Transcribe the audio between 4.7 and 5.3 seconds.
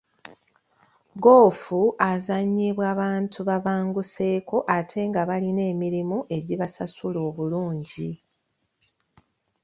ate nga